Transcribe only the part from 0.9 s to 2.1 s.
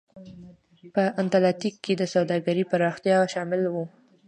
په اتلانتیک کې د